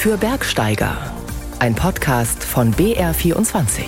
[0.00, 0.96] für Bergsteiger.
[1.58, 3.82] Ein Podcast von BR24.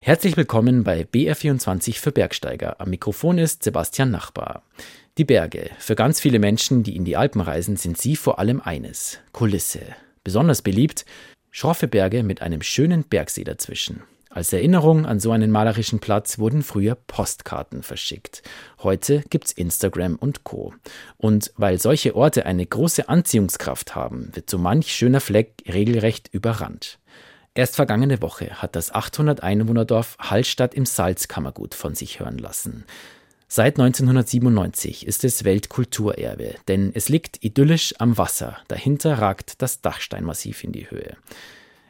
[0.00, 2.80] Herzlich willkommen bei BR24 für Bergsteiger.
[2.80, 4.62] Am Mikrofon ist Sebastian Nachbar.
[5.18, 5.70] Die Berge.
[5.80, 9.80] Für ganz viele Menschen, die in die Alpen reisen, sind sie vor allem eines: Kulisse.
[10.22, 11.04] Besonders beliebt
[11.50, 14.04] schroffe Berge mit einem schönen Bergsee dazwischen.
[14.36, 18.42] Als Erinnerung an so einen malerischen Platz wurden früher Postkarten verschickt.
[18.82, 20.74] Heute gibt's Instagram und Co.
[21.16, 26.98] Und weil solche Orte eine große Anziehungskraft haben, wird so manch schöner Fleck regelrecht überrannt.
[27.54, 32.84] Erst vergangene Woche hat das 800 Einwohnerdorf Hallstatt im Salzkammergut von sich hören lassen.
[33.48, 38.58] Seit 1997 ist es Weltkulturerbe, denn es liegt idyllisch am Wasser.
[38.68, 41.16] Dahinter ragt das Dachsteinmassiv in die Höhe.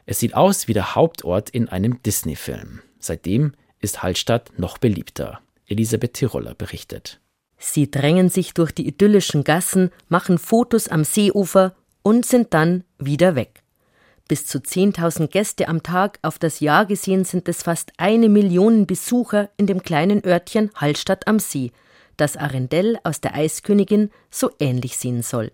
[0.09, 2.81] Es sieht aus wie der Hauptort in einem Disney-Film.
[2.97, 5.41] Seitdem ist Hallstatt noch beliebter.
[5.67, 7.19] Elisabeth Tiroler berichtet.
[7.57, 13.35] Sie drängen sich durch die idyllischen Gassen, machen Fotos am Seeufer und sind dann wieder
[13.35, 13.63] weg.
[14.29, 18.87] Bis zu 10.000 Gäste am Tag auf das Jahr gesehen sind es fast eine Million
[18.87, 21.71] Besucher in dem kleinen Örtchen Hallstatt am See,
[22.15, 25.51] das Arendelle aus der Eiskönigin so ähnlich sehen soll.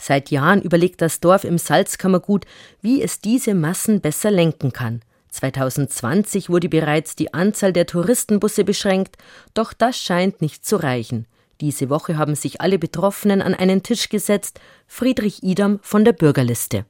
[0.00, 2.46] Seit Jahren überlegt das Dorf im Salzkammergut,
[2.80, 5.02] wie es diese Massen besser lenken kann.
[5.28, 9.18] 2020 wurde bereits die Anzahl der Touristenbusse beschränkt,
[9.52, 11.26] doch das scheint nicht zu reichen.
[11.60, 14.58] Diese Woche haben sich alle Betroffenen an einen Tisch gesetzt.
[14.86, 16.86] Friedrich Idam von der Bürgerliste.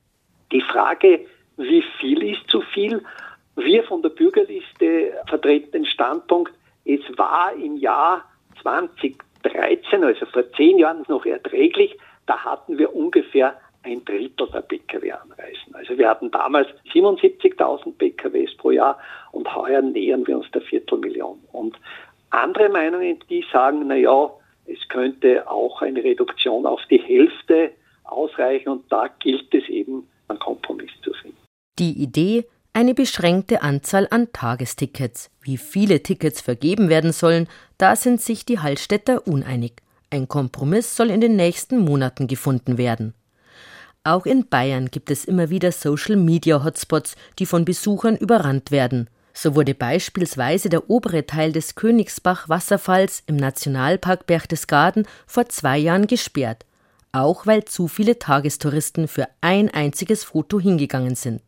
[0.53, 3.03] Die Frage, wie viel ist zu viel?
[3.57, 6.53] Wir von der Bürgerliste vertreten den Standpunkt,
[6.85, 8.25] es war im Jahr
[8.63, 11.97] 2013, also vor zehn Jahren, noch erträglich
[12.31, 15.75] da hatten wir ungefähr ein Drittel der Pkw anreisen.
[15.75, 19.01] Also wir hatten damals 77.000 Pkws pro Jahr
[19.33, 21.41] und heuer nähern wir uns der Viertelmillion.
[21.51, 21.77] Und
[22.31, 24.31] andere Meinungen, die sagen, na ja,
[24.67, 27.73] es könnte auch eine Reduktion auf die Hälfte
[28.05, 31.39] ausreichen und da gilt es eben, einen Kompromiss zu finden.
[31.81, 35.33] Die Idee, eine beschränkte Anzahl an Tagestickets.
[35.43, 39.83] Wie viele Tickets vergeben werden sollen, da sind sich die Hallstätter uneinig.
[40.11, 43.15] Ein Kompromiss soll in den nächsten Monaten gefunden werden.
[44.03, 49.09] Auch in Bayern gibt es immer wieder Social-Media-Hotspots, die von Besuchern überrannt werden.
[49.33, 56.67] So wurde beispielsweise der obere Teil des Königsbach-Wasserfalls im Nationalpark Berchtesgaden vor zwei Jahren gesperrt,
[57.13, 61.43] auch weil zu viele Tagestouristen für ein einziges Foto hingegangen sind.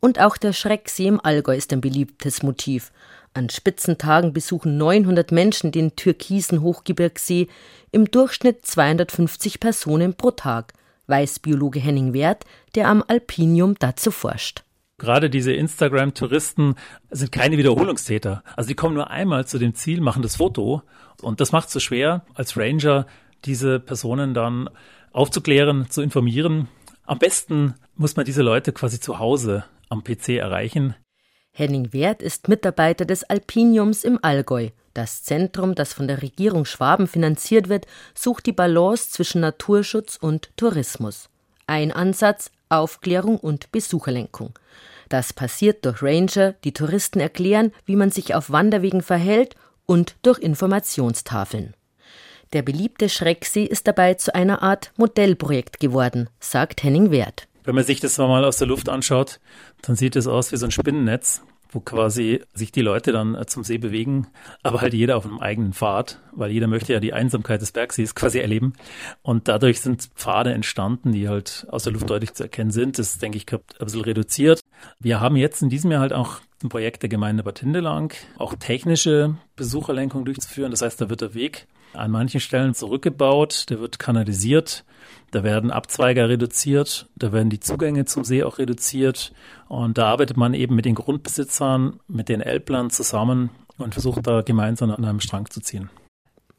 [0.00, 2.92] Und auch der Schrecksee im Allgäu ist ein beliebtes Motiv.
[3.34, 7.48] An Spitzentagen besuchen 900 Menschen den türkisen Hochgebirgssee,
[7.90, 10.72] im Durchschnitt 250 Personen pro Tag,
[11.06, 12.44] weiß Biologe Henning Wert,
[12.74, 14.62] der am Alpinium dazu forscht.
[14.98, 16.74] Gerade diese Instagram-Touristen
[17.10, 18.42] sind keine Wiederholungstäter.
[18.56, 20.82] Also die kommen nur einmal zu dem Ziel, machen das Foto
[21.22, 23.06] und das macht es so schwer, als Ranger
[23.44, 24.68] diese Personen dann
[25.12, 26.66] aufzuklären, zu informieren.
[27.06, 30.96] Am besten muss man diese Leute quasi zu Hause am PC erreichen.
[31.58, 34.68] Henning Wert ist Mitarbeiter des Alpiniums im Allgäu.
[34.94, 40.56] Das Zentrum, das von der Regierung Schwaben finanziert wird, sucht die Balance zwischen Naturschutz und
[40.56, 41.28] Tourismus.
[41.66, 44.56] Ein Ansatz Aufklärung und Besucherlenkung.
[45.08, 50.38] Das passiert durch Ranger, die Touristen erklären, wie man sich auf Wanderwegen verhält und durch
[50.38, 51.74] Informationstafeln.
[52.52, 57.48] Der beliebte Schrecksee ist dabei zu einer Art Modellprojekt geworden, sagt Henning Wert.
[57.68, 59.40] Wenn man sich das mal aus der Luft anschaut,
[59.82, 63.44] dann sieht es aus wie so ein Spinnennetz, wo quasi sich die Leute dann äh,
[63.44, 64.26] zum See bewegen,
[64.62, 68.14] aber halt jeder auf einem eigenen Pfad, weil jeder möchte ja die Einsamkeit des Bergsees
[68.14, 68.72] quasi erleben.
[69.20, 72.98] Und dadurch sind Pfade entstanden, die halt aus der Luft deutlich zu erkennen sind.
[72.98, 74.62] Das, denke ich, ein bisschen reduziert.
[74.98, 78.54] Wir haben jetzt in diesem Jahr halt auch ein Projekt der Gemeinde Bad Hindelang, auch
[78.54, 80.70] technische Besucherlenkung durchzuführen.
[80.70, 84.84] Das heißt, da wird der Weg an manchen Stellen zurückgebaut, der wird kanalisiert,
[85.30, 89.32] da werden Abzweiger reduziert, da werden die Zugänge zum See auch reduziert
[89.68, 94.42] und da arbeitet man eben mit den Grundbesitzern, mit den Elblern zusammen und versucht da
[94.42, 95.90] gemeinsam an einem Strang zu ziehen.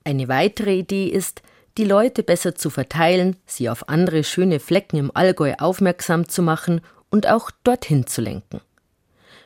[0.03, 1.41] Eine weitere Idee ist,
[1.77, 6.81] die Leute besser zu verteilen, sie auf andere schöne Flecken im Allgäu aufmerksam zu machen
[7.09, 8.61] und auch dorthin zu lenken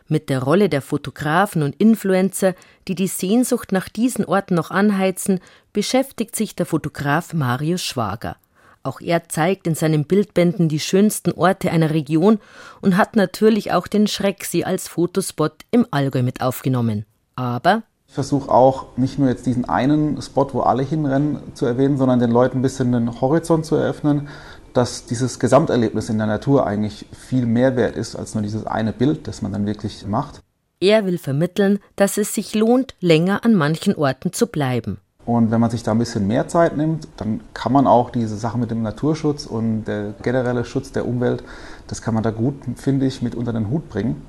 [0.07, 2.55] mit der Rolle der Fotografen und Influencer,
[2.87, 5.39] die die Sehnsucht nach diesen Orten noch anheizen,
[5.71, 8.35] beschäftigt sich der Fotograf Marius Schwager.
[8.83, 12.39] Auch er zeigt in seinen Bildbänden die schönsten Orte einer Region
[12.81, 17.05] und hat natürlich auch den Schrecksee als Fotospot im Allgäu mit aufgenommen.
[17.35, 17.83] Aber
[18.13, 22.19] ich versuche auch nicht nur jetzt diesen einen Spot, wo alle hinrennen, zu erwähnen, sondern
[22.19, 24.27] den Leuten ein bisschen den Horizont zu eröffnen,
[24.73, 28.93] dass dieses Gesamterlebnis in der Natur eigentlich viel mehr wert ist als nur dieses eine
[28.93, 30.41] Bild, das man dann wirklich macht.
[30.79, 34.97] Er will vermitteln, dass es sich lohnt, länger an manchen Orten zu bleiben.
[35.25, 38.35] Und wenn man sich da ein bisschen mehr Zeit nimmt, dann kann man auch diese
[38.35, 41.43] Sache mit dem Naturschutz und der generelle Schutz der Umwelt,
[41.87, 44.21] das kann man da gut, finde ich, mit unter den Hut bringen.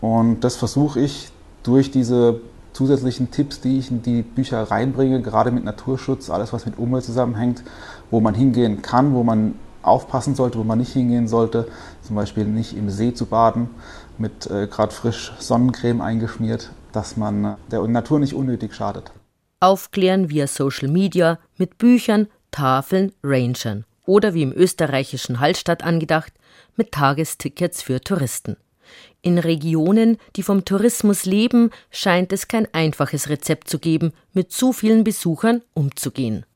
[0.00, 1.32] Und das versuche ich
[1.64, 2.40] durch diese
[2.72, 7.02] zusätzlichen Tipps, die ich in die Bücher reinbringe, gerade mit Naturschutz, alles was mit Umwelt
[7.02, 7.64] zusammenhängt,
[8.12, 9.54] wo man hingehen kann, wo man
[9.88, 11.68] aufpassen sollte, wo man nicht hingehen sollte,
[12.02, 13.70] zum Beispiel nicht im See zu baden,
[14.18, 19.10] mit äh, gerade frisch Sonnencreme eingeschmiert, dass man der Natur nicht unnötig schadet.
[19.60, 26.32] Aufklären via Social Media mit Büchern, Tafeln, Rangern oder wie im österreichischen Hallstatt angedacht,
[26.76, 28.56] mit Tagestickets für Touristen.
[29.20, 34.72] In Regionen, die vom Tourismus leben, scheint es kein einfaches Rezept zu geben, mit zu
[34.72, 36.46] vielen Besuchern umzugehen.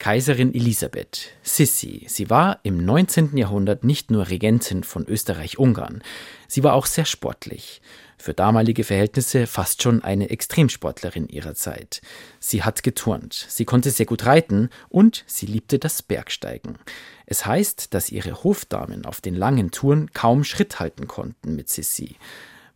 [0.00, 3.36] Kaiserin Elisabeth, Sissi, sie war im 19.
[3.36, 6.02] Jahrhundert nicht nur Regentin von Österreich-Ungarn,
[6.48, 7.82] sie war auch sehr sportlich.
[8.16, 12.00] Für damalige Verhältnisse fast schon eine Extremsportlerin ihrer Zeit.
[12.38, 16.78] Sie hat geturnt, sie konnte sehr gut reiten und sie liebte das Bergsteigen.
[17.26, 22.16] Es heißt, dass ihre Hofdamen auf den langen Touren kaum Schritt halten konnten mit Sissi.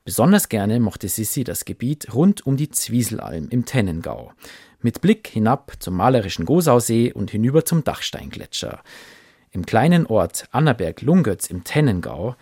[0.04, 4.34] Besonders gerne mochte Sissi das Gebiet rund um die Zwieselalm im Tennengau
[4.84, 8.82] mit Blick hinab zum malerischen Gosausee und hinüber zum Dachsteingletscher.
[9.50, 12.36] Im kleinen Ort Annaberg-Lungötz im Tennengau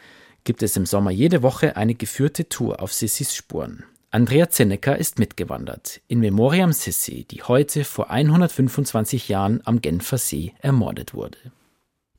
[0.45, 3.85] gibt es im Sommer jede Woche eine geführte Tour auf Sissis Spuren.
[4.11, 10.53] Andrea Zennecker ist mitgewandert, in Memoriam Sissi, die heute vor 125 Jahren am Genfer See
[10.61, 11.39] ermordet wurde.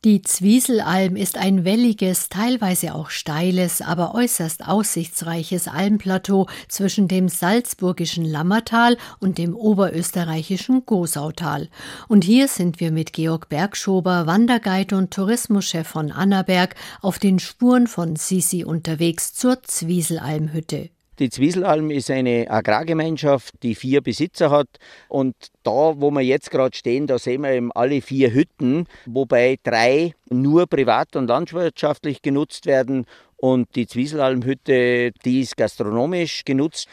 [0.05, 8.25] Die Zwieselalm ist ein welliges, teilweise auch steiles, aber äußerst aussichtsreiches Almplateau zwischen dem salzburgischen
[8.25, 11.69] Lammertal und dem oberösterreichischen Gosautal.
[12.09, 17.87] Und hier sind wir mit Georg Bergschober, Wanderguide und Tourismuschef von Annaberg, auf den Spuren
[17.87, 20.89] von Sisi unterwegs zur Zwieselalmhütte.
[21.19, 24.67] Die Zwieselalm ist eine Agrargemeinschaft, die vier Besitzer hat.
[25.09, 29.57] Und da, wo wir jetzt gerade stehen, da sehen wir eben alle vier Hütten, wobei
[29.63, 33.05] drei nur privat und landwirtschaftlich genutzt werden.
[33.37, 36.87] Und die Zwieselalmhütte, die ist gastronomisch genutzt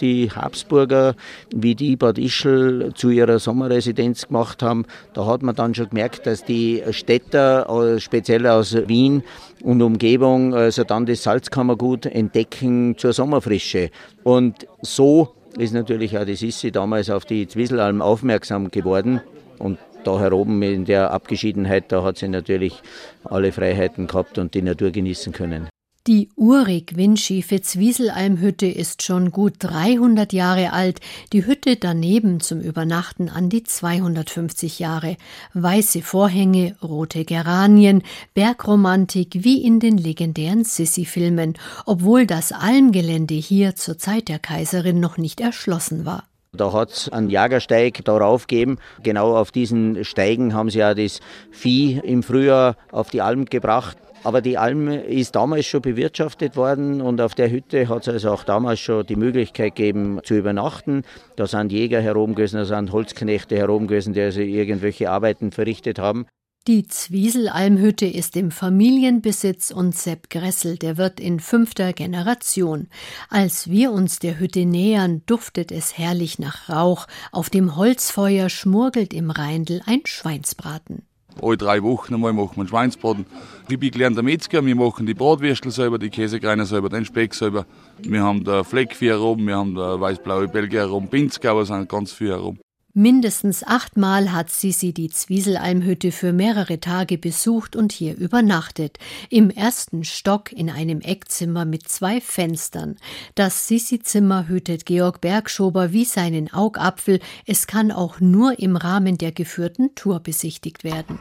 [0.00, 1.14] die Habsburger,
[1.54, 6.26] wie die Bad Ischl zu ihrer Sommerresidenz gemacht haben, da hat man dann schon gemerkt,
[6.26, 9.22] dass die Städter, äh, speziell aus Wien
[9.62, 13.90] und Umgebung, also dann das Salzkammergut entdecken zur Sommerfrische.
[14.22, 19.20] Und so ist natürlich auch die Sissi damals auf die Zwieselalm aufmerksam geworden.
[19.58, 22.80] Und da heroben in der Abgeschiedenheit, da hat sie natürlich
[23.24, 25.68] alle Freiheiten gehabt und die Natur genießen können.
[26.06, 31.00] Die urig windschiefe Zwieselalmhütte ist schon gut 300 Jahre alt,
[31.32, 35.16] die Hütte daneben zum Übernachten an die 250 Jahre.
[35.54, 38.04] Weiße Vorhänge, rote Geranien,
[38.34, 41.54] Bergromantik wie in den legendären Sissi-Filmen,
[41.86, 46.22] obwohl das Almgelände hier zur Zeit der Kaiserin noch nicht erschlossen war.
[46.52, 48.78] Da hat es einen Jagersteig darauf gegeben.
[49.02, 51.18] Genau auf diesen Steigen haben sie ja das
[51.50, 53.98] Vieh im Frühjahr auf die Alm gebracht.
[54.26, 58.32] Aber die Alm ist damals schon bewirtschaftet worden und auf der Hütte hat es also
[58.32, 61.04] auch damals schon die Möglichkeit gegeben zu übernachten.
[61.36, 66.26] Da sind Jäger herumgewesen, da sind Holzknechte herumgewesen, die also irgendwelche Arbeiten verrichtet haben.
[66.66, 72.88] Die Zwieselalmhütte ist im Familienbesitz und Sepp Gressel, der wird in fünfter Generation.
[73.30, 77.06] Als wir uns der Hütte nähern, duftet es herrlich nach Rauch.
[77.30, 81.06] Auf dem Holzfeuer schmurgelt im Reindl ein Schweinsbraten
[81.42, 83.26] alle drei Wochen einmal machen wir Schweinsbraten.
[83.68, 87.66] Ich bin gelernter Metzger, wir machen die Bratwürstel selber, die Käsekreiner selber, den Speck selber.
[87.98, 92.30] Wir haben da Fleckvieh herum, wir haben da weißblaue Belgier herum, Pinzgauer sind ganz viel
[92.30, 92.58] herum.
[92.98, 98.98] Mindestens achtmal hat Sisi die Zwieselalmhütte für mehrere Tage besucht und hier übernachtet.
[99.28, 102.96] Im ersten Stock in einem Eckzimmer mit zwei Fenstern.
[103.34, 107.20] Das Sisi-Zimmer hütet Georg Bergschober wie seinen Augapfel.
[107.44, 111.18] Es kann auch nur im Rahmen der geführten Tour besichtigt werden.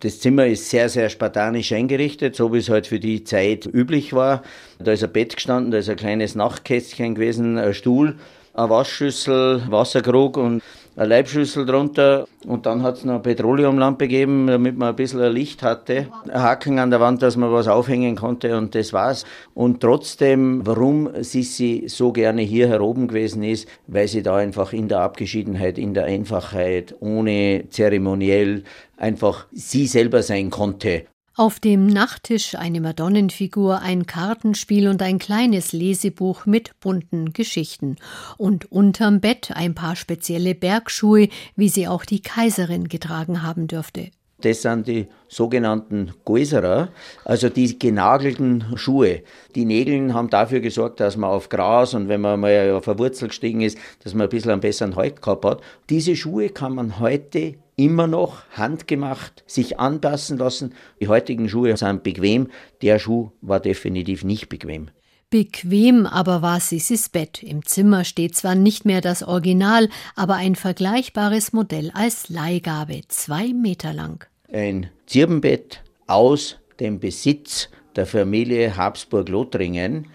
[0.00, 4.12] Das Zimmer ist sehr, sehr spartanisch eingerichtet, so wie es halt für die Zeit üblich
[4.12, 4.42] war.
[4.78, 8.16] Da ist ein Bett gestanden, da ist ein kleines Nachtkästchen gewesen, ein Stuhl,
[8.52, 10.62] eine Waschschüssel, Wasserkrug und
[10.96, 15.32] eine Leibschüssel drunter und dann hat es noch eine Petroleumlampe gegeben, damit man ein bisschen
[15.32, 16.08] Licht hatte.
[16.32, 19.24] Haken an der Wand, dass man was aufhängen konnte und das war's.
[19.54, 24.88] Und trotzdem, warum Sissi so gerne hier heroben gewesen ist, weil sie da einfach in
[24.88, 28.64] der Abgeschiedenheit, in der Einfachheit, ohne zeremoniell
[28.96, 31.04] einfach sie selber sein konnte.
[31.38, 37.96] Auf dem Nachttisch eine Madonnenfigur, ein Kartenspiel und ein kleines Lesebuch mit bunten Geschichten.
[38.38, 44.08] Und unterm Bett ein paar spezielle Bergschuhe, wie sie auch die Kaiserin getragen haben dürfte.
[44.40, 46.88] Das sind die sogenannten Gäuserer,
[47.26, 49.20] also die genagelten Schuhe.
[49.54, 52.98] Die Nägel haben dafür gesorgt, dass man auf Gras und wenn man mal auf eine
[52.98, 55.60] Wurzel gestiegen ist, dass man ein bisschen einen besseren Halt gehabt hat.
[55.90, 60.74] Diese Schuhe kann man heute immer noch handgemacht sich anpassen lassen.
[61.00, 62.48] Die heutigen Schuhe sind bequem.
[62.82, 64.90] Der Schuh war definitiv nicht bequem.
[65.28, 67.42] Bequem aber war Sissis Bett.
[67.42, 73.52] Im Zimmer steht zwar nicht mehr das Original, aber ein vergleichbares Modell als Leihgabe, zwei
[73.52, 74.24] Meter lang.
[74.50, 80.06] Ein Zirbenbett aus dem Besitz der Familie Habsburg-Lothringen.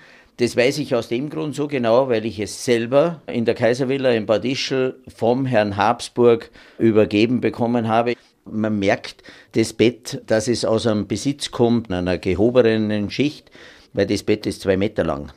[0.41, 4.09] Das weiß ich aus dem Grund so genau, weil ich es selber in der Kaiservilla
[4.09, 8.15] in Bad Ischl vom Herrn Habsburg übergeben bekommen habe.
[8.45, 9.21] Man merkt
[9.51, 13.51] das Bett, dass es aus einem Besitz kommt, einer gehobenen Schicht,
[13.93, 15.31] weil das Bett ist zwei Meter lang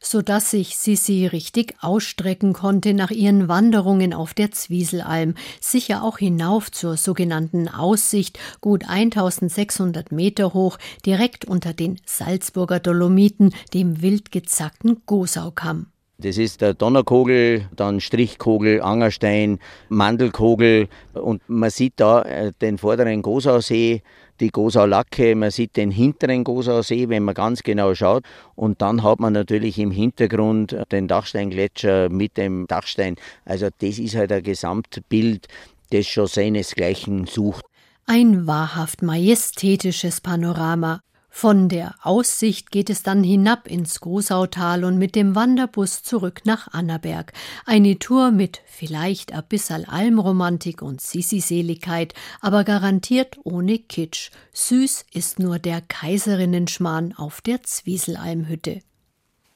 [0.00, 6.70] sodass sich Sissi richtig ausstrecken konnte nach ihren Wanderungen auf der Zwieselalm, sicher auch hinauf
[6.70, 15.02] zur sogenannten Aussicht, gut 1600 Meter hoch, direkt unter den Salzburger Dolomiten, dem wild gezackten
[15.06, 15.86] Gosaukamm.
[16.20, 23.22] Das ist der Donnerkogel, dann Strichkogel, Angerstein, Mandelkogel und man sieht da äh, den vorderen
[23.22, 24.02] Gosausee,
[24.40, 28.24] die Gosau-Lacke, man sieht den hinteren Gosausee, wenn man ganz genau schaut.
[28.54, 33.16] Und dann hat man natürlich im Hintergrund den Dachsteingletscher mit dem Dachstein.
[33.44, 35.48] Also das ist halt ein Gesamtbild,
[35.90, 37.64] das schon seinesgleichen sucht.
[38.06, 41.00] Ein wahrhaft majestätisches Panorama.
[41.40, 46.66] Von der Aussicht geht es dann hinab ins Großautal und mit dem Wanderbus zurück nach
[46.72, 47.32] Annaberg.
[47.64, 54.32] Eine Tour mit vielleicht ein bisschen Almromantik und Sissi-Seligkeit, aber garantiert ohne Kitsch.
[54.52, 58.80] Süß ist nur der Kaiserinnenschmarrn auf der Zwieselalmhütte.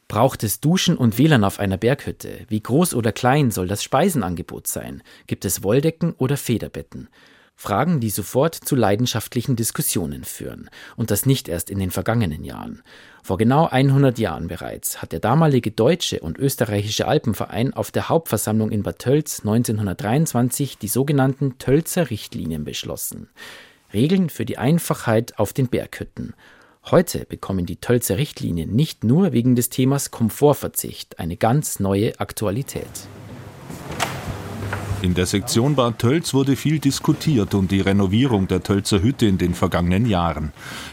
[0.07, 2.47] Braucht es Duschen und WLAN auf einer Berghütte?
[2.47, 5.03] Wie groß oder klein soll das Speisenangebot sein?
[5.27, 7.09] Gibt es Wolldecken oder Federbetten?
[7.57, 10.69] Fragen, die sofort zu leidenschaftlichen Diskussionen führen.
[10.97, 12.83] Und das nicht erst in den vergangenen Jahren.
[13.23, 18.71] Vor genau 100 Jahren bereits hat der damalige deutsche und österreichische Alpenverein auf der Hauptversammlung
[18.71, 23.29] in Bad Tölz 1923 die sogenannten Tölzer Richtlinien beschlossen.
[23.93, 26.35] Regeln für die Einfachheit auf den Berghütten.
[26.91, 32.91] Heute bekommen die Tölzer Richtlinien nicht nur wegen des Themas Komfortverzicht eine ganz neue Aktualität.
[35.03, 39.37] In der Sektion Bad Tölz wurde viel diskutiert um die Renovierung der Tölzer Hütte in
[39.37, 40.53] den vergangenen Jahren.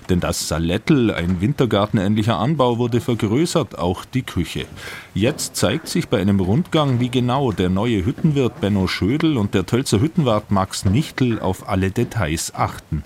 [0.09, 4.65] Denn das Salettel, ein wintergartenähnlicher Anbau, wurde vergrößert, auch die Küche.
[5.13, 9.67] Jetzt zeigt sich bei einem Rundgang, wie genau der neue Hüttenwirt Benno Schödel und der
[9.67, 13.03] Tölzer Hüttenwart Max Nichtel auf alle Details achten.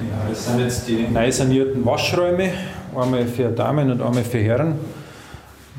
[0.00, 2.54] Ja, das sind jetzt die neu sanierten Waschräume,
[2.96, 4.76] einmal für Damen und einmal für Herren.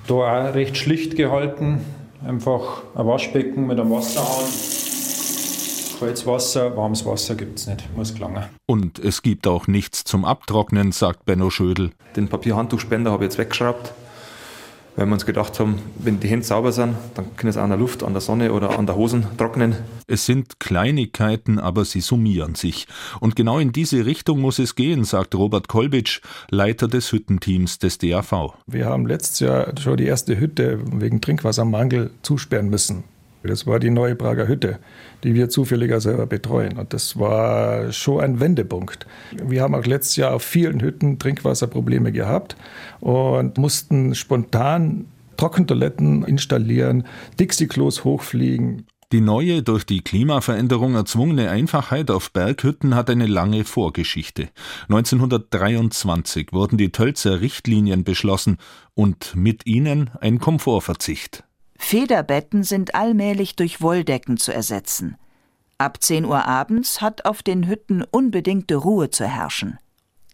[0.05, 1.79] Da auch recht schlicht gehalten,
[2.25, 4.49] Einfach ein Waschbecken mit einem Wasserhahn.
[5.99, 8.43] Kaltes Wasser, warmes Wasser gibt es nicht, muss gelangen.
[8.65, 11.91] Und es gibt auch nichts zum Abtrocknen, sagt Benno Schödel.
[12.15, 13.93] Den Papierhandtuchspender habe ich jetzt weggeschraubt
[14.95, 17.79] weil wir uns gedacht haben, wenn die Hände sauber sind, dann können sie an der
[17.79, 19.75] Luft, an der Sonne oder an der Hosen trocknen.
[20.07, 22.87] Es sind Kleinigkeiten, aber sie summieren sich.
[23.19, 27.97] Und genau in diese Richtung muss es gehen, sagt Robert Kolbitsch, Leiter des Hüttenteams des
[27.97, 28.53] DAV.
[28.67, 33.03] Wir haben letztes Jahr schon die erste Hütte wegen Trinkwassermangel zusperren müssen.
[33.43, 34.79] Das war die neue Prager Hütte,
[35.23, 36.77] die wir zufälliger selber betreuen.
[36.77, 39.05] Und das war schon ein Wendepunkt.
[39.43, 42.55] Wir haben auch letztes Jahr auf vielen Hütten Trinkwasserprobleme gehabt
[42.99, 45.05] und mussten spontan
[45.37, 47.05] Trockentoiletten installieren,
[47.39, 48.85] Dixie-Klos hochfliegen.
[49.11, 54.49] Die neue, durch die Klimaveränderung erzwungene Einfachheit auf Berghütten hat eine lange Vorgeschichte.
[54.89, 58.57] 1923 wurden die Tölzer Richtlinien beschlossen
[58.95, 61.43] und mit ihnen ein Komfortverzicht.
[61.83, 65.17] Federbetten sind allmählich durch Wolldecken zu ersetzen.
[65.77, 69.77] Ab 10 Uhr abends hat auf den Hütten unbedingte Ruhe zu herrschen.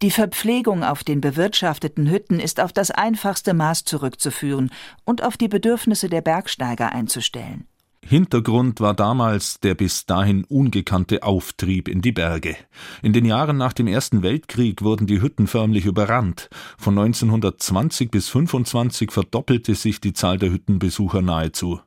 [0.00, 4.70] Die Verpflegung auf den bewirtschafteten Hütten ist auf das einfachste Maß zurückzuführen
[5.04, 7.66] und auf die Bedürfnisse der Bergsteiger einzustellen.
[8.06, 12.56] Hintergrund war damals der bis dahin ungekannte Auftrieb in die Berge.
[13.02, 16.48] In den Jahren nach dem Ersten Weltkrieg wurden die Hütten förmlich überrannt.
[16.78, 21.80] Von 1920 bis 25 verdoppelte sich die Zahl der Hüttenbesucher nahezu.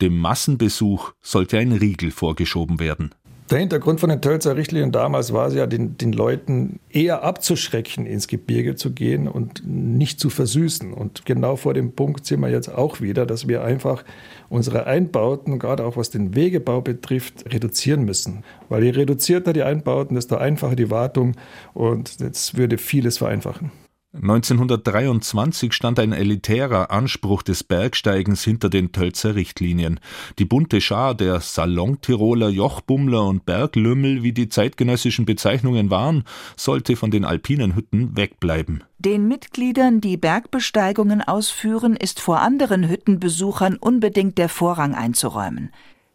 [0.00, 3.14] Dem Massenbesuch sollte ein Riegel vorgeschoben werden.
[3.50, 8.06] Der Hintergrund von den Tölzer Richtlinien damals war es ja, den, den Leuten eher abzuschrecken,
[8.06, 10.92] ins Gebirge zu gehen und nicht zu versüßen.
[10.92, 14.04] Und genau vor dem Punkt sind wir jetzt auch wieder, dass wir einfach
[14.50, 18.44] unsere Einbauten, gerade auch was den Wegebau betrifft, reduzieren müssen.
[18.68, 21.34] Weil je reduzierter die Einbauten, desto einfacher die Wartung
[21.74, 23.72] und das würde vieles vereinfachen.
[24.12, 30.00] 1923 stand ein elitärer Anspruch des Bergsteigens hinter den Tölzer Richtlinien.
[30.40, 36.24] Die bunte Schar der Salontiroler Jochbummler und Berglümmel, wie die zeitgenössischen Bezeichnungen waren,
[36.56, 38.82] sollte von den alpinen Hütten wegbleiben.
[38.98, 45.70] Den Mitgliedern, die Bergbesteigungen ausführen, ist vor anderen Hüttenbesuchern unbedingt der Vorrang einzuräumen.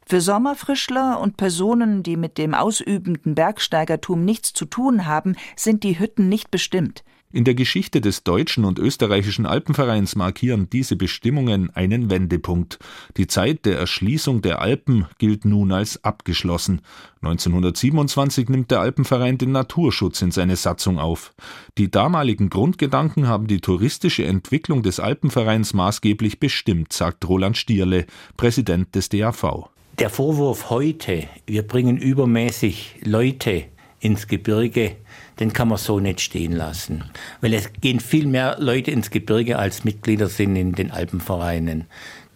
[0.05, 5.97] Für Sommerfrischler und Personen, die mit dem ausübenden Bergsteigertum nichts zu tun haben, sind die
[5.97, 7.05] Hütten nicht bestimmt.
[7.35, 12.79] In der Geschichte des deutschen und österreichischen Alpenvereins markieren diese Bestimmungen einen Wendepunkt.
[13.17, 16.79] Die Zeit der Erschließung der Alpen gilt nun als abgeschlossen.
[17.23, 21.33] 1927 nimmt der Alpenverein den Naturschutz in seine Satzung auf.
[21.77, 28.05] Die damaligen Grundgedanken haben die touristische Entwicklung des Alpenvereins maßgeblich bestimmt, sagt Roland Stierle,
[28.37, 29.67] Präsident des DAV.
[29.99, 33.65] Der Vorwurf heute, wir bringen übermäßig Leute
[33.99, 34.95] ins Gebirge,
[35.39, 37.03] den kann man so nicht stehen lassen.
[37.41, 41.85] Weil es gehen viel mehr Leute ins Gebirge, als Mitglieder sind in den Alpenvereinen.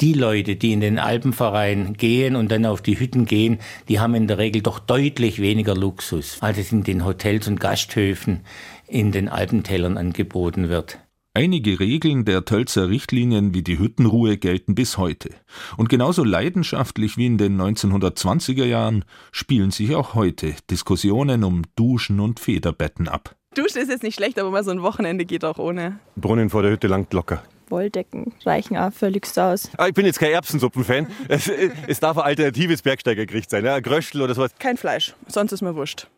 [0.01, 4.15] Die Leute, die in den Alpenverein gehen und dann auf die Hütten gehen, die haben
[4.15, 8.41] in der Regel doch deutlich weniger Luxus, als es in den Hotels und Gasthöfen
[8.88, 11.00] in den Alpentälern angeboten wird.
[11.39, 15.29] Einige Regeln der Tölzer Richtlinien wie die Hüttenruhe gelten bis heute.
[15.77, 22.19] Und genauso leidenschaftlich wie in den 1920er Jahren spielen sich auch heute Diskussionen um Duschen
[22.19, 23.38] und Federbetten ab.
[23.55, 26.01] Duschen ist jetzt nicht schlecht, aber mal so ein Wochenende geht auch ohne.
[26.17, 27.41] Brunnen vor der Hütte langt locker.
[27.69, 29.69] Wolldecken reichen auch völlig aus.
[29.77, 31.08] Ah, ich bin jetzt kein Erbsensuppenfan.
[31.29, 31.48] es,
[31.88, 33.79] es darf ein alternatives Bergsteigergericht sein, ja?
[33.79, 34.51] Gröschtel oder sowas.
[34.60, 36.10] Kein Fleisch, sonst ist mir wurscht.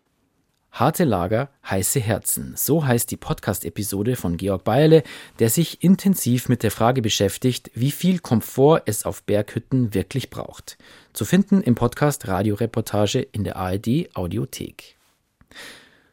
[0.72, 2.54] Harte Lager, heiße Herzen.
[2.56, 5.04] So heißt die Podcast-Episode von Georg Bayerle,
[5.40, 10.78] der sich intensiv mit der Frage beschäftigt, wie viel Komfort es auf Berghütten wirklich braucht.
[11.12, 14.96] Zu finden im Podcast Radioreportage in der ARD Audiothek.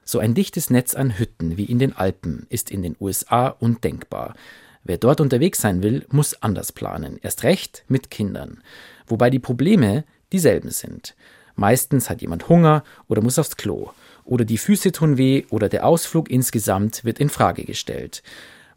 [0.03, 4.35] So ein dichtes Netz an Hütten wie in den Alpen ist in den USA undenkbar.
[4.83, 8.61] Wer dort unterwegs sein will, muss anders planen, erst recht mit Kindern.
[9.07, 11.15] Wobei die Probleme dieselben sind.
[11.55, 13.93] Meistens hat jemand Hunger oder muss aufs Klo
[14.29, 18.23] oder die Füße tun weh oder der Ausflug insgesamt wird in Frage gestellt.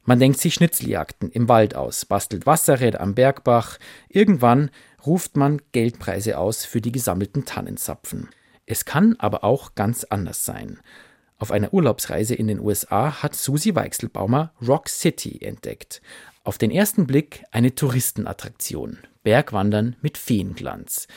[0.04, 3.78] Man denkt sich Schnitzeljagden im Wald aus, bastelt Wasserräder am Bergbach.
[4.10, 4.72] Irgendwann
[5.06, 8.30] ruft man Geldpreise aus für die gesammelten Tannenzapfen.
[8.66, 10.80] Es kann aber auch ganz anders sein.
[11.38, 16.02] Auf einer Urlaubsreise in den USA hat Susi Weichselbaumer Rock City entdeckt.
[16.44, 19.00] Auf den ersten Blick eine Touristenattraktion.
[19.24, 21.08] Bergwandern mit Feenglanz.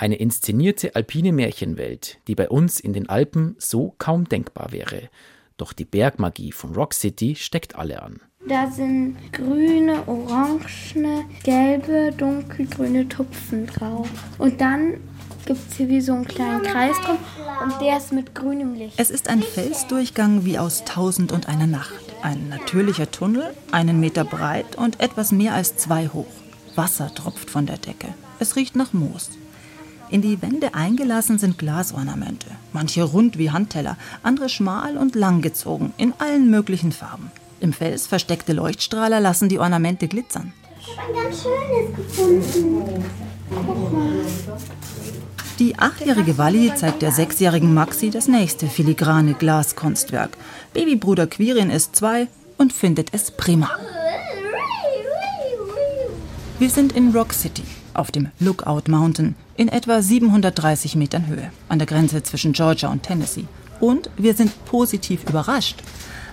[0.00, 5.08] Eine inszenierte alpine Märchenwelt, die bei uns in den Alpen so kaum denkbar wäre.
[5.56, 8.20] Doch die Bergmagie von Rock City steckt alle an.
[8.46, 14.08] Da sind grüne, orangene, gelbe, dunkelgrüne Tupfen drauf.
[14.38, 15.00] Und dann
[15.46, 17.18] gibt es hier wie so einen kleinen Kreis drum
[17.64, 19.00] und der ist mit grünem Licht.
[19.00, 21.92] Es ist ein Felsdurchgang wie aus Tausend und einer Nacht.
[22.22, 26.30] Ein natürlicher Tunnel, einen Meter breit und etwas mehr als zwei hoch.
[26.76, 28.14] Wasser tropft von der Decke.
[28.38, 29.30] Es riecht nach Moos.
[30.10, 36.14] In die Wände eingelassen sind Glasornamente, manche rund wie Handteller, andere schmal und langgezogen, in
[36.18, 37.30] allen möglichen Farben.
[37.60, 40.52] Im Fels versteckte Leuchtstrahler lassen die Ornamente glitzern.
[40.80, 43.04] Ich habe ein ganz schönes gefunden.
[43.50, 44.08] Guck mal.
[45.58, 50.36] Die achtjährige Walli zeigt der sechsjährigen Maxi das nächste filigrane Glaskunstwerk.
[50.72, 53.70] Babybruder Quirin ist zwei und findet es prima.
[56.60, 57.64] Wir sind in Rock City,
[57.98, 63.02] auf dem Lookout Mountain, in etwa 730 Metern Höhe, an der Grenze zwischen Georgia und
[63.02, 63.44] Tennessee.
[63.80, 65.82] Und wir sind positiv überrascht.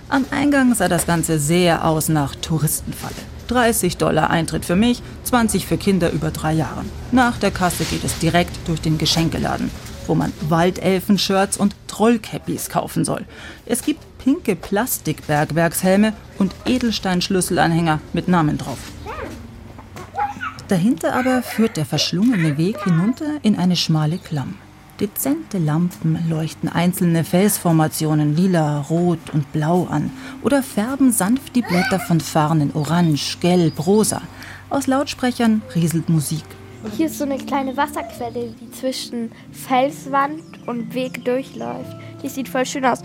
[0.08, 3.14] Am Eingang sah das Ganze sehr aus nach Touristenfalle.
[3.48, 6.88] 30 Dollar Eintritt für mich, 20 für Kinder über drei Jahren.
[7.12, 9.70] Nach der Kasse geht es direkt durch den Geschenkeladen,
[10.06, 13.24] wo man Waldelfen-Shirts und Trollcappies kaufen soll.
[13.64, 18.78] Es gibt pinke Plastikbergwerkshelme und Edelsteinschlüsselanhänger mit Namen drauf.
[20.68, 24.54] Dahinter aber führt der verschlungene Weg hinunter in eine schmale Klamm.
[24.98, 30.10] Dezente Lampen leuchten einzelne Felsformationen lila, rot und blau an
[30.42, 34.22] oder färben sanft die Blätter von Farnen orange, gelb, rosa.
[34.68, 36.44] Aus Lautsprechern rieselt Musik.
[36.96, 41.94] Hier ist so eine kleine Wasserquelle, die zwischen Felswand und Weg durchläuft.
[42.22, 43.02] Die sieht voll schön aus.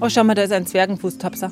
[0.00, 1.50] Oh, schau mal, da ist ein Zwergenfußtapser.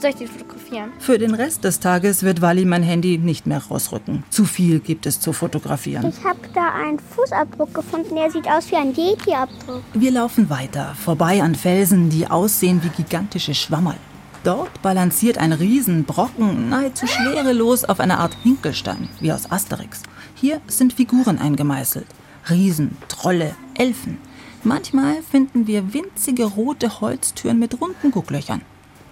[0.00, 0.92] Soll ich den fotografieren?
[1.00, 4.22] Für den Rest des Tages wird Wally mein Handy nicht mehr rausrücken.
[4.30, 6.06] Zu viel gibt es zu fotografieren.
[6.08, 8.14] Ich habe da einen Fußabdruck gefunden.
[8.14, 9.82] Der sieht aus wie ein Yeti-Abdruck.
[9.94, 13.96] Wir laufen weiter, vorbei an Felsen, die aussehen wie gigantische Schwammerl.
[14.44, 20.04] Dort balanciert ein Riesenbrocken nahezu schwerelos auf einer Art Hinkelstein, wie aus Asterix.
[20.36, 22.06] Hier sind Figuren eingemeißelt.
[22.48, 24.18] Riesen, Trolle, Elfen.
[24.62, 28.62] Manchmal finden wir winzige rote Holztüren mit runden Gucklöchern.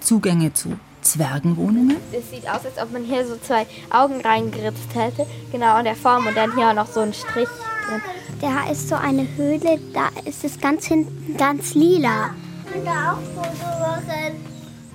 [0.06, 1.96] Zugänge zu Zwergenwohnungen?
[2.12, 5.26] Es sieht aus, als ob man hier so zwei Augen reingeritzt hätte.
[5.50, 7.48] Genau in der Form und dann hier auch noch so ein Strich
[7.88, 8.00] drin.
[8.40, 12.30] Da ist so eine Höhle, da ist es ganz hinten ganz lila.
[12.66, 14.36] Ich könnte auch Foto machen.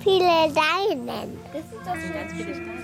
[0.02, 1.36] Viele Leinen.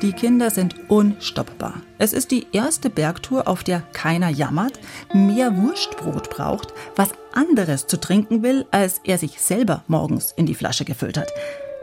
[0.02, 1.80] Die Kinder sind unstoppbar.
[1.96, 4.78] Es ist die erste Bergtour, auf der keiner jammert,
[5.14, 10.54] mehr Wurstbrot braucht, was anderes zu trinken will, als er sich selber morgens in die
[10.54, 11.32] Flasche gefüllt hat.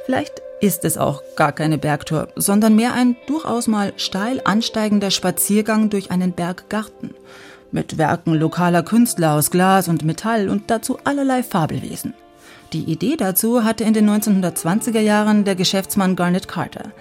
[0.06, 5.90] Vielleicht ist es auch gar keine Bergtour, sondern mehr ein durchaus mal steil ansteigender Spaziergang
[5.90, 7.16] durch einen Berggarten.
[7.72, 12.14] Mit Werken lokaler Künstler aus Glas und Metall und dazu allerlei Fabelwesen.
[12.72, 16.92] Die Idee dazu hatte in den 1920er Jahren der Geschäftsmann Garnet Carter.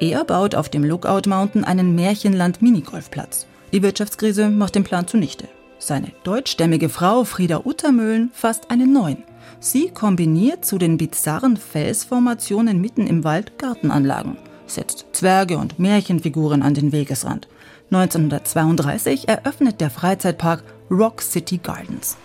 [0.00, 3.46] Er baut auf dem Lookout Mountain einen Märchenland-Minigolfplatz.
[3.72, 5.48] Die Wirtschaftskrise macht den Plan zunichte.
[5.78, 9.24] Seine deutschstämmige Frau Frieda Uttermöhlen fasst einen neuen.
[9.64, 16.74] Sie kombiniert zu den bizarren Felsformationen mitten im Wald Gartenanlagen, setzt Zwerge und Märchenfiguren an
[16.74, 17.48] den Wegesrand.
[17.90, 22.18] 1932 eröffnet der Freizeitpark Rock City Gardens.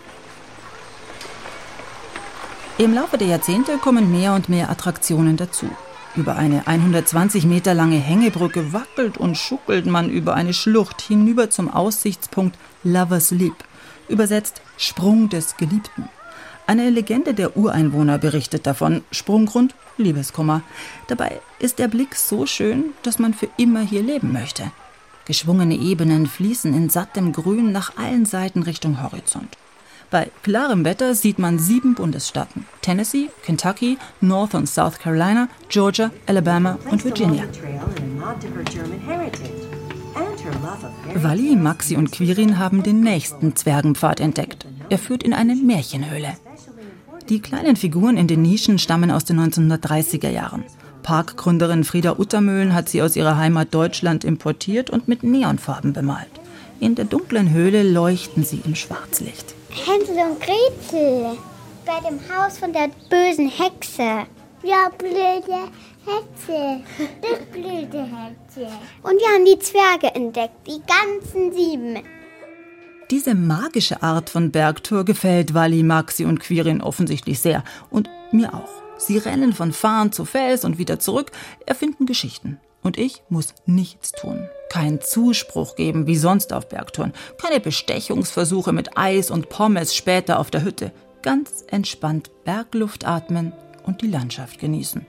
[2.76, 5.70] Im Laufe der Jahrzehnte kommen mehr und mehr Attraktionen dazu.
[6.16, 11.70] Über eine 120 Meter lange Hängebrücke wackelt und schuckelt man über eine Schlucht hinüber zum
[11.70, 13.64] Aussichtspunkt Lovers Leap,
[14.08, 16.10] übersetzt Sprung des Geliebten.
[16.70, 20.62] Eine Legende der Ureinwohner berichtet davon, Sprunggrund Liebeskummer.
[21.08, 24.70] Dabei ist der Blick so schön, dass man für immer hier leben möchte.
[25.24, 29.58] Geschwungene Ebenen fließen in sattem Grün nach allen Seiten Richtung Horizont.
[30.12, 36.78] Bei klarem Wetter sieht man sieben Bundesstaaten: Tennessee, Kentucky, North und South Carolina, Georgia, Alabama
[36.88, 37.46] und Virginia.
[41.16, 44.66] Wally, Maxi und Quirin haben den nächsten Zwergenpfad entdeckt.
[44.88, 46.36] Er führt in eine Märchenhöhle.
[47.30, 50.64] Die kleinen Figuren in den Nischen stammen aus den 1930er Jahren.
[51.04, 56.28] Parkgründerin Frieda Uttermöhlen hat sie aus ihrer Heimat Deutschland importiert und mit Neonfarben bemalt.
[56.80, 59.54] In der dunklen Höhle leuchten sie im Schwarzlicht.
[59.68, 61.38] Hänsel und Gretel.
[61.86, 64.26] Bei dem Haus von der bösen Hexe.
[64.64, 65.70] Ja, blöde
[66.04, 66.80] Hexe.
[67.22, 68.66] Das blöde Hexe.
[69.04, 70.66] Und wir haben die Zwerge entdeckt.
[70.66, 72.00] Die ganzen sieben.
[73.10, 77.64] Diese magische Art von Bergtour gefällt Wally, Maxi und Quirin offensichtlich sehr.
[77.90, 78.70] Und mir auch.
[78.98, 81.32] Sie rennen von Farn zu Fels und wieder zurück,
[81.66, 82.60] erfinden Geschichten.
[82.82, 84.48] Und ich muss nichts tun.
[84.70, 87.12] Keinen Zuspruch geben wie sonst auf Bergtouren.
[87.42, 90.92] Keine Bestechungsversuche mit Eis und Pommes später auf der Hütte.
[91.22, 95.04] Ganz entspannt Bergluft atmen und die Landschaft genießen.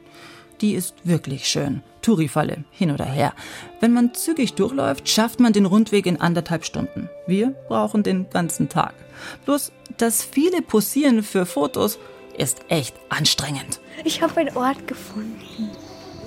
[0.61, 1.81] Die ist wirklich schön.
[2.01, 3.33] Tourifalle, hin oder her.
[3.79, 7.09] Wenn man zügig durchläuft, schafft man den Rundweg in anderthalb Stunden.
[7.27, 8.93] Wir brauchen den ganzen Tag.
[9.45, 11.99] Bloß das viele Posieren für Fotos
[12.37, 13.79] ist echt anstrengend.
[14.03, 15.69] Ich habe einen Ort gefunden.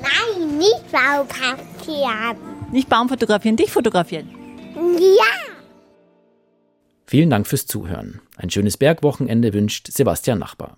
[0.03, 2.37] Nein, nicht Baum fotografieren.
[2.73, 4.29] Nicht Baum fotografieren, dich fotografieren.
[4.75, 5.53] Ja.
[7.07, 8.20] Vielen Dank fürs Zuhören.
[8.37, 10.77] Ein schönes Bergwochenende wünscht Sebastian Nachbar.